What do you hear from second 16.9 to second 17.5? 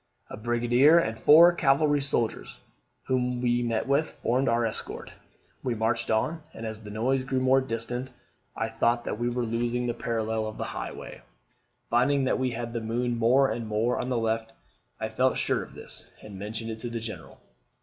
General.